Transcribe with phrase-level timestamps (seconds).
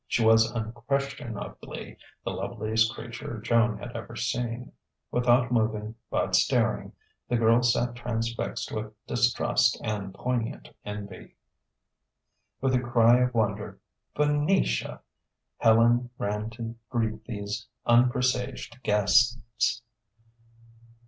[0.07, 1.95] She was unquestionably
[2.25, 4.71] the loveliest creature Joan had ever seen.
[5.11, 6.93] Without moving, but staring,
[7.29, 11.35] the girl sat transfixed with distrust and poignant envy.
[12.61, 13.79] With a cry of wonder
[14.17, 15.01] "Venetia!"
[15.59, 19.83] Helena ran to greet these unpresaged guests.